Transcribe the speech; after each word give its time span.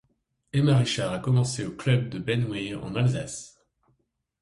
Emma 0.51 0.77
Richard 0.79 1.13
a 1.13 1.19
commencé 1.19 1.63
au 1.63 1.75
club 1.75 2.09
de 2.09 2.17
Bennwihr, 2.17 2.83
en 2.83 2.95
Alsace. 2.95 3.59